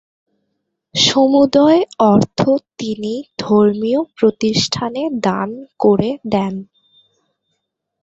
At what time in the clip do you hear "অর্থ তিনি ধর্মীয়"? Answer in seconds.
2.05-4.01